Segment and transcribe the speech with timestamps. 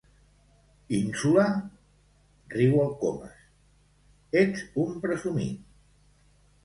[0.99, 1.43] Ínsula?
[2.55, 3.45] —riu el Comas—
[4.45, 5.63] Ets un presumit!